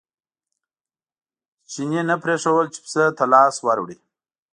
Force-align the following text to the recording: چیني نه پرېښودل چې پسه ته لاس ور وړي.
چیني 1.71 2.01
نه 2.09 2.15
پرېښودل 2.23 2.67
چې 2.73 2.79
پسه 2.83 3.03
ته 3.17 3.23
لاس 3.33 3.55
ور 3.65 3.77
وړي. 3.81 3.97